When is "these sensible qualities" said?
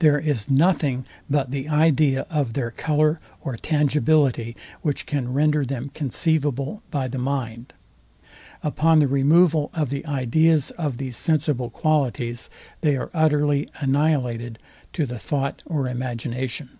10.96-12.50